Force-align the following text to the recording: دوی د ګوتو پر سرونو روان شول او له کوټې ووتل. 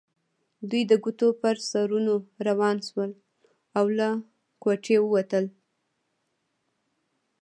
دوی 0.69 0.83
د 0.91 0.93
ګوتو 1.03 1.27
پر 1.41 1.55
سرونو 1.69 2.13
روان 2.47 2.77
شول 2.87 3.11
او 3.77 3.85
له 3.97 4.09
کوټې 4.63 4.97
ووتل. 5.01 5.45